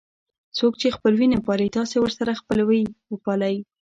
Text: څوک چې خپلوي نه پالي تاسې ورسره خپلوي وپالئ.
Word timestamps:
څوک 0.57 0.73
چې 0.81 0.95
خپلوي 0.95 1.27
نه 1.33 1.39
پالي 1.45 1.69
تاسې 1.77 1.95
ورسره 1.99 2.39
خپلوي 2.41 2.81
وپالئ. 3.13 3.55